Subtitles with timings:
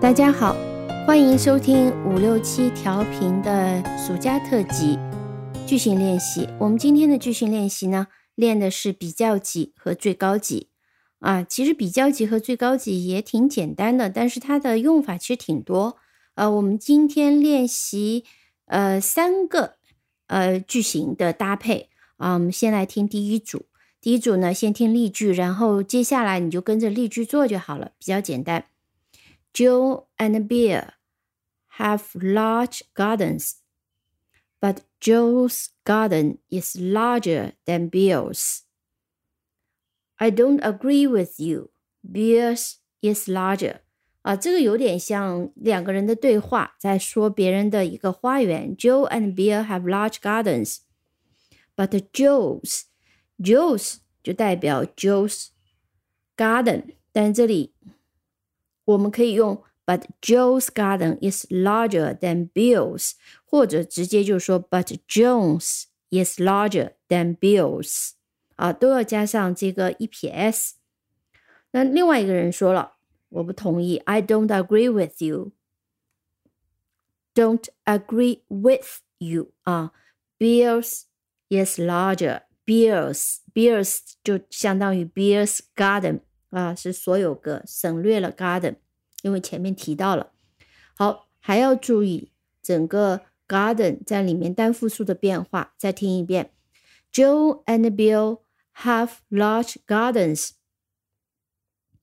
[0.00, 0.56] 大家好，
[1.06, 4.98] 欢迎收听五六七调频的暑假特辑
[5.66, 6.48] 句型练习。
[6.58, 10.68] 我们今天的句型练习呢，练的是比较级和最高级
[11.18, 11.42] 啊。
[11.42, 15.98] 其实比较级和最高级也挺简单的，但是它的用法其实挺多。
[16.34, 18.24] 呃，我们今天练习
[18.68, 19.74] 呃三个
[20.28, 22.32] 呃句型的搭配啊。
[22.32, 23.66] 我们先来听第一组，
[24.00, 28.64] 第一组呢先听例句，然后接下来你就跟着例句做就好了，比较简单。
[29.53, 30.89] Joe and Bill
[31.77, 33.55] have large gardens,
[34.59, 38.63] but Joe's garden is larger than Bill's.
[40.17, 41.69] I don't agree with you.
[42.03, 43.81] Bill's is larger.
[44.21, 48.75] 啊，这个有点像两个人的对话，在说别人的一个花园。
[48.75, 50.79] Joe and Bill have large gardens,
[51.75, 52.85] but Joe's
[53.37, 55.49] Joe's 就代表 Joe's
[56.35, 57.75] garden，但这里
[58.90, 63.12] 我们可以用 But Joe's garden is larger than Bill's，
[63.44, 68.12] 或者直接就说 But Joe's is larger than Bill's，
[68.56, 70.76] 啊，都要加上这个一撇 s。
[71.72, 72.94] 那另外一个人说了，
[73.28, 75.52] 我不同意，I don't agree with you。
[77.34, 79.92] Don't agree with you 啊
[80.38, 81.02] ，Bill's
[81.48, 82.42] is larger。
[82.66, 86.20] Beers，Beers 就相当于 Beers Garden
[86.50, 88.76] 啊，是所有格省略了 garden，
[89.22, 90.32] 因为前面提到了。
[90.96, 95.74] 好，还要注意整个 garden 在里面单复数的变化。
[95.78, 96.52] 再听一遍
[97.12, 98.40] ：Joe and Bill
[98.76, 100.50] have large gardens,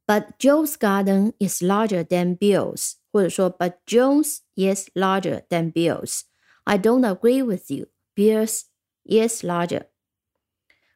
[0.06, 6.22] but Joe's garden is larger than Bill's，或者说 But Joe's is larger than Bill's。
[6.64, 7.88] I don't agree with you.
[8.16, 8.64] Bill's
[9.04, 9.88] is larger。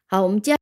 [0.06, 0.56] 好，我们接。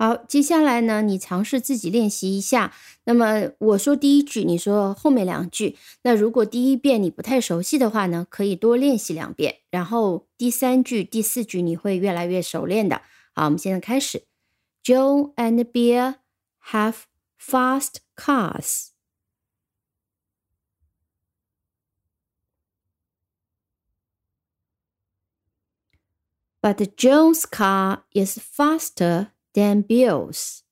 [0.00, 2.74] 好，接下来呢，你尝试自己练习一下。
[3.04, 5.78] 那么我说第一句，你说后面两句。
[6.02, 9.60] 那如果第一遍你不太熟悉的话呢，可以多练习两遍。
[9.70, 13.00] 然后第三句、第四句你会越来越熟练的。
[13.34, 14.24] 好，我们现在开始。
[14.84, 16.16] Joe and Bill
[16.72, 17.04] have
[17.40, 18.90] fast cars,
[26.60, 29.28] but Joe's car is faster.
[29.53, 30.63] than Bill's.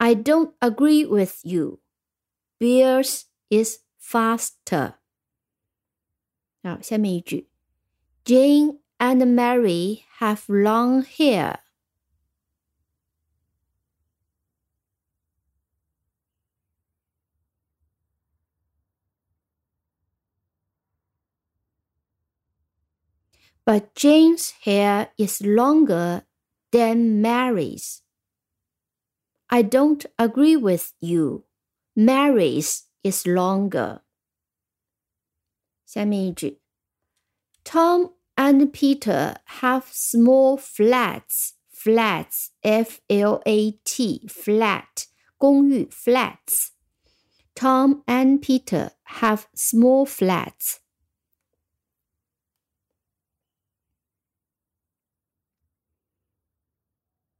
[0.00, 1.80] I don't agree with you.
[2.58, 4.94] Bill's is faster.
[6.62, 7.48] 好，下面一句
[8.24, 11.58] ，Jane and Mary have long hair.
[23.66, 26.24] But Jane's hair is longer
[26.74, 28.02] then Mary's.
[29.48, 31.44] I don't agree with you.
[31.94, 34.00] Mary's is longer.
[35.86, 36.60] 下面一句
[37.62, 41.52] ，Tom and Peter have small flats.
[41.70, 45.06] Flats, F-L-A-T, flat
[45.38, 46.70] 公寓 flats.
[47.54, 48.90] Tom and Peter
[49.20, 50.80] have small flats.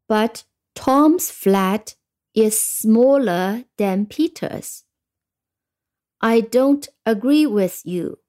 [0.08, 0.44] but
[0.76, 1.96] Tom's flat
[2.34, 4.84] is smaller than Peter's.
[6.22, 8.20] I don't agree with you.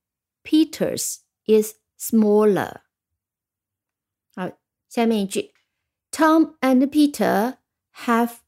[0.44, 2.82] Peter's is smaller.
[4.34, 4.50] 好，
[4.88, 5.52] 下面一句，
[6.10, 7.58] Tom and Peter
[8.06, 8.38] have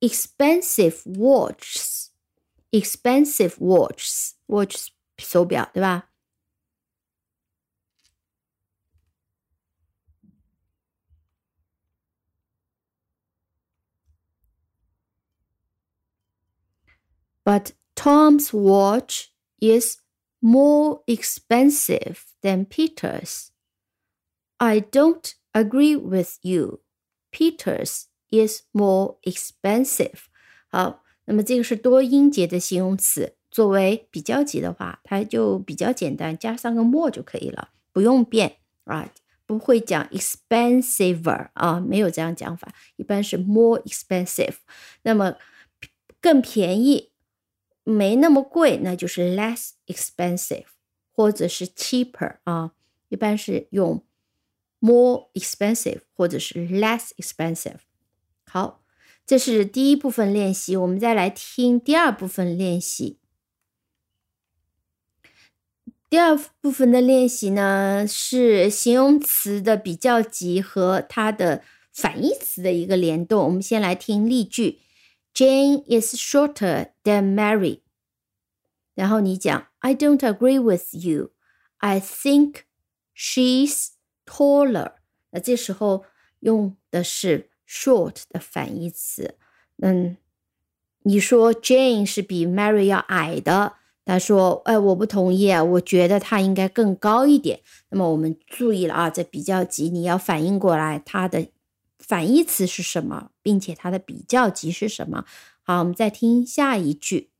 [0.00, 2.10] expensive watches.
[2.70, 6.10] Expensive watches, watch 手表，对吧
[17.44, 19.28] ？but Tom's watch
[19.60, 19.98] is
[20.40, 23.48] more expensive than Peter's.
[24.58, 26.80] I don't agree with you.
[27.32, 30.26] Peter's is more expensive.
[30.68, 39.10] 好，那么这个是多音节的形容词，作为比较级的话，它就比较简单，加上个 more 就可以了，不用变啊，
[39.46, 44.56] 不会讲 expensive 啊，没有这样讲法，一般是 more expensive。
[45.02, 45.36] 那么
[46.20, 47.10] 更便宜
[47.83, 50.65] 没那么贵，那就是 less expensive，
[51.11, 52.71] 或者是 cheaper 啊，
[53.09, 54.05] 一般是用
[54.79, 57.79] more expensive 或者是 less expensive。
[58.45, 58.83] 好，
[59.25, 63.19] 这是第一部分练习，我们再来听第二部分练习。
[66.09, 73.43] 第二部分的练习呢，是形容词的比较级和它的反义词的一个联动。
[73.45, 74.79] 我们先来听例句。
[75.34, 77.80] Jane is shorter than Mary.
[78.94, 81.30] 然后你讲 I don't agree with you.
[81.78, 82.62] I think
[83.14, 83.90] she's
[84.26, 84.94] taller.
[85.30, 86.04] 那这时候
[86.40, 89.36] 用的是 short 的反义词。
[89.80, 90.16] 嗯，
[91.02, 93.74] 你说 Jane 是比 Mary 要矮的，
[94.04, 97.60] 他说：“哎，我不同意啊，我觉得他应该更高一点。”
[97.90, 101.46] 那么我们注意了啊，这比较级你要反应过来，它的
[102.02, 105.24] 反义词是什么，并且它的比较级是什么。
[105.62, 107.30] 好，我们再听下一句：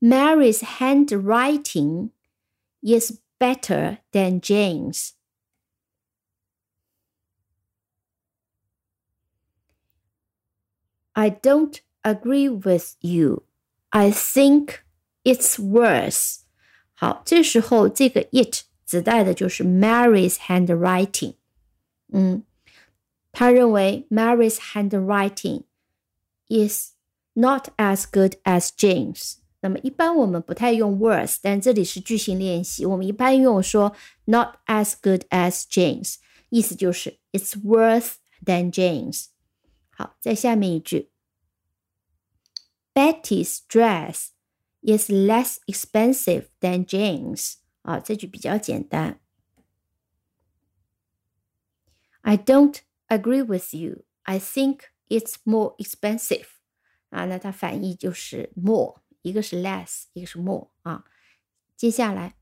[0.00, 2.10] Mary's handwriting
[2.80, 5.10] is better than Jane's.
[11.12, 13.44] I don't agree with you.
[13.90, 14.78] I think
[15.24, 16.42] it's worse.
[16.94, 21.34] 好，这时候这个 it 指代的就是 Mary's handwriting。
[22.12, 22.44] 嗯，
[23.35, 25.65] 他认为 Mary's handwriting
[26.47, 26.93] is
[27.33, 29.39] not as good as Jane's。
[29.59, 33.93] 那么一般我们不太用 was，但这里是句型练习，我们一般用说
[34.23, 36.15] not as good as Jane's，
[36.47, 38.13] 意思就是 it's worse
[38.45, 39.25] than Jane's。
[39.89, 41.11] 好，在下面一句
[42.93, 44.27] ，Betty's dress
[44.81, 47.55] is less expensive than Jane's。
[47.81, 49.19] 啊，这句比较简单。
[52.21, 52.77] I don't
[53.14, 54.04] agree with you.
[54.24, 56.46] I think it's more expensive.
[57.10, 61.04] 啊，那它反义就是 more，一个是 less，一个是 more 啊。
[61.76, 62.36] 接下来，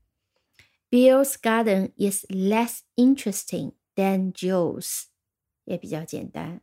[0.89, 5.05] Bill's garden is less interesting than Joe's，
[5.65, 6.61] 也比较简单。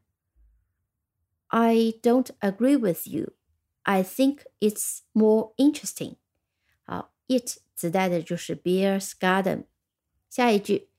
[1.49, 3.35] I don't agree with you.
[3.83, 6.17] I think it's more interesting.
[6.85, 9.67] 好，it 指代的就是 Bear's Garden。
[10.29, 10.90] 下一句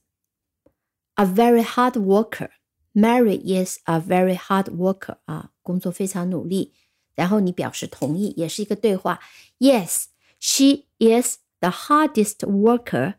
[1.15, 2.49] a very hard worker.
[2.95, 5.19] Mary is a very hard worker.
[5.27, 6.73] 啊，工作非常努力。
[7.15, 9.21] 然后你表示同意，也是一个对话。
[9.59, 10.07] Yes,
[10.41, 13.17] she is the hardest worker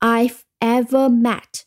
[0.00, 1.62] I've ever met.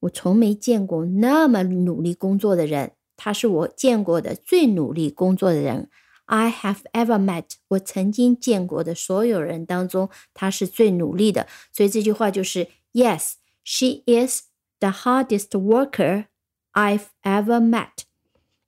[0.00, 5.90] 我从没见过那么努力工作的人，他是我见过的最努力工作的人。
[6.26, 11.46] I have ever met，我曾经见过的所有人当中，她是最努力的。
[11.72, 14.44] 所以这句话就是 Yes, she is
[14.78, 16.26] the hardest worker
[16.72, 18.04] I've ever met。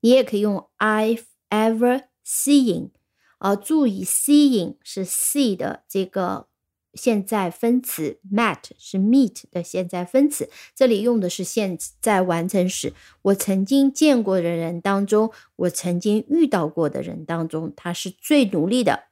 [0.00, 2.90] 你也可以用 I've ever seen，
[3.38, 6.48] 啊，注意 seeing 是 see 的这个。
[6.96, 12.94] 现在分词 met 是 meet 的现在分词，这里用的是现在完成时。
[13.22, 19.04] 我曾经见过的人当中，我曾经遇到过的人当中，他是最努力的。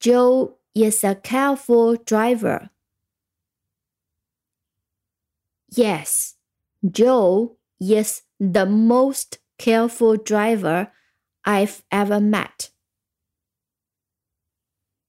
[0.00, 2.70] Joe is a careful driver.
[5.70, 6.34] Yes,
[6.82, 10.92] Joe is the most careful driver
[11.42, 12.70] I've ever met.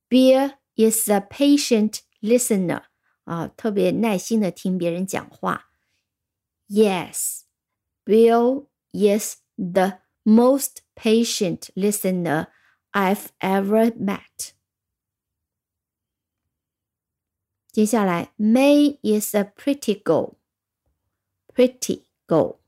[0.10, 2.84] Bill is a patient listener.
[3.26, 5.70] 啊，特别耐心的听别人讲话。
[6.68, 7.42] Yes,
[8.04, 12.48] Bill is the most patient listener
[12.92, 14.54] I've ever met.
[17.72, 20.36] 接下来，May is a pretty girl.
[21.54, 22.60] Pretty girl.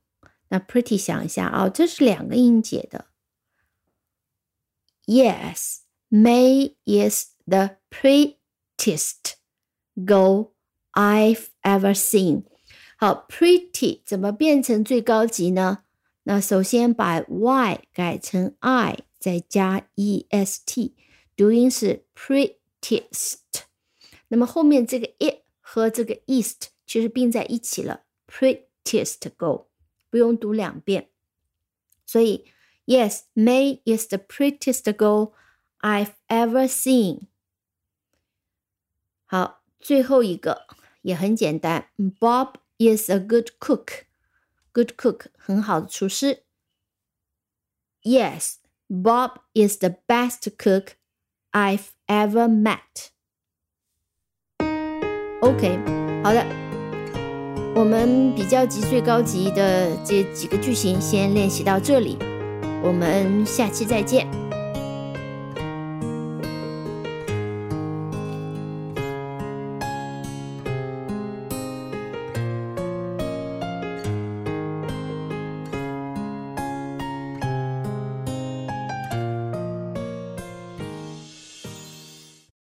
[0.49, 3.07] 那 pretty 想一下啊，这是两个音节的。
[5.05, 9.35] Yes, May is the prettiest
[9.95, 10.51] girl
[10.91, 12.43] I've ever seen。
[12.97, 15.83] 好，pretty 怎么变成最高级呢？
[16.24, 20.94] 那首先把 y 改成 i，再加 e s t，
[21.36, 23.38] 读音是 prettiest。
[24.28, 29.66] 那么后面这个 it 和这个 east 其实并在一起了，prettiest girl。
[30.10, 31.08] 不用读两遍。
[32.06, 32.44] 所以
[32.84, 35.32] ，Yes, May is the prettiest girl
[35.80, 37.22] I've ever seen。
[39.24, 40.66] 好，最后一个
[41.00, 41.88] 也很简单
[42.20, 44.04] ，Bob is a good cook。
[44.72, 46.44] Good cook，很好的厨师。
[48.02, 48.54] Yes,
[48.88, 50.94] Bob is the best cook
[51.52, 53.10] I've ever met.
[55.40, 55.78] OK，
[56.24, 56.46] 好的。
[57.74, 62.16] 我们比较级最高级的这几个句型先练习到这里，
[62.82, 64.41] 我们下期再见。